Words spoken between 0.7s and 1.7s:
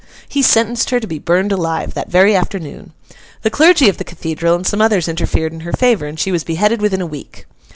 her to be burned